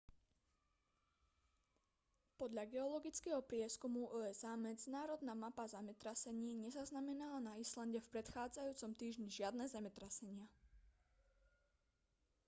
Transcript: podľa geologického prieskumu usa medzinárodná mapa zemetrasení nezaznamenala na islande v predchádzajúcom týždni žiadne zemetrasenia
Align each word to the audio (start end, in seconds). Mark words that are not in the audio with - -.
podľa 2.41 2.63
geologického 2.75 3.41
prieskumu 3.51 4.03
usa 4.21 4.51
medzinárodná 4.67 5.33
mapa 5.43 5.65
zemetrasení 5.75 6.51
nezaznamenala 6.63 7.39
na 7.53 7.53
islande 7.63 7.99
v 8.01 8.11
predchádzajúcom 8.17 8.91
týždni 8.99 9.29
žiadne 9.39 9.65
zemetrasenia 9.73 10.47